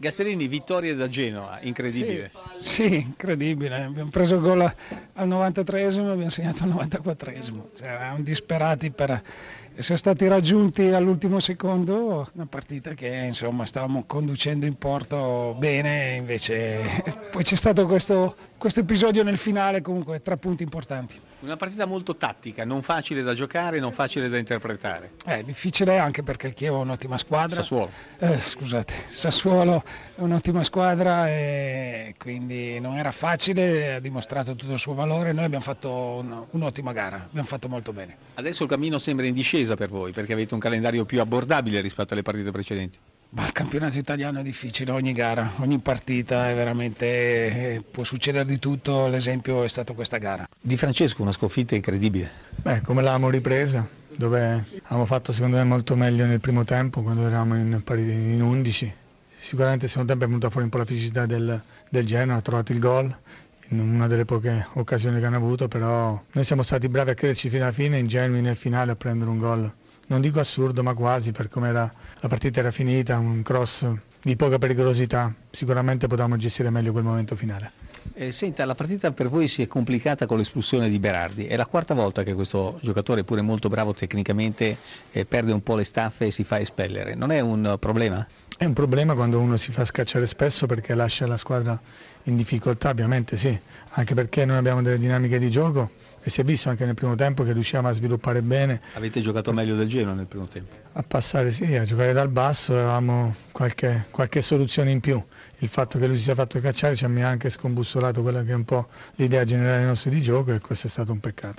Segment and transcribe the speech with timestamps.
[0.00, 2.30] Gasperini, vittoria da Genoa, incredibile.
[2.58, 3.82] Sì, sì incredibile.
[3.82, 7.70] Abbiamo preso il gol al 93esimo e abbiamo segnato al 94esimo.
[7.76, 9.20] Cioè, eravamo disperati per
[9.74, 12.30] essere stati raggiunti all'ultimo secondo.
[12.32, 17.02] Una partita che insomma stavamo conducendo in porto bene, invece
[17.32, 21.20] poi c'è stato questo, questo episodio nel finale, comunque tre punti importanti.
[21.40, 25.12] Una partita molto tattica, non facile da giocare, non facile da interpretare.
[25.24, 27.54] È difficile anche perché il Chievo è un'ottima squadra.
[27.54, 27.90] Sassuolo.
[28.18, 29.84] Eh, scusate, Sassuolo
[30.16, 35.32] è un'ottima squadra e quindi non era facile, ha dimostrato tutto il suo valore.
[35.32, 38.16] Noi abbiamo fatto un, un'ottima gara, abbiamo fatto molto bene.
[38.34, 42.14] Adesso il cammino sembra in discesa per voi perché avete un calendario più abbordabile rispetto
[42.14, 42.98] alle partite precedenti.
[43.30, 48.46] Ma il campionato italiano è difficile, ogni gara, ogni partita è veramente eh, può succedere
[48.46, 50.48] di tutto, l'esempio è stato questa gara.
[50.58, 52.30] Di Francesco una sconfitta incredibile.
[52.56, 57.26] Beh, come l'avevamo ripresa, dove abbiamo fatto secondo me molto meglio nel primo tempo quando
[57.26, 58.94] eravamo in, in 11.
[59.36, 62.40] Sicuramente nel secondo tempo è venuta fuori un po' la fisicità del, del Genoa, ha
[62.40, 63.14] trovato il gol
[63.68, 67.50] in una delle poche occasioni che hanno avuto, però noi siamo stati bravi a crederci
[67.50, 69.70] fino alla fine, ingenui nel finale a prendere un gol
[70.08, 73.86] non dico assurdo, ma quasi per come la partita era finita, un cross
[74.22, 77.70] di poca pericolosità, sicuramente potevamo gestire meglio quel momento finale.
[78.14, 81.66] Eh, senta, la partita per voi si è complicata con l'espulsione di Berardi, è la
[81.66, 84.76] quarta volta che questo giocatore, pure molto bravo tecnicamente,
[85.12, 88.26] eh, perde un po' le staffe e si fa espellere, non è un problema?
[88.58, 91.80] È un problema quando uno si fa scacciare spesso perché lascia la squadra
[92.24, 93.56] in difficoltà, ovviamente sì,
[93.90, 95.88] anche perché noi abbiamo delle dinamiche di gioco
[96.20, 98.80] e si è visto anche nel primo tempo che riusciamo a sviluppare bene.
[98.94, 100.74] Avete giocato meglio del Genoa nel primo tempo?
[100.94, 105.22] A passare sì, a giocare dal basso avevamo qualche, qualche soluzione in più.
[105.58, 108.56] Il fatto che lui si sia fatto cacciare ci ha anche scombussolato quella che è
[108.56, 111.56] un po' l'idea generale nostra di gioco e questo è stato un peccato.